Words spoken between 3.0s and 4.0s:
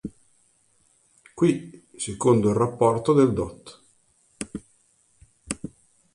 del dott.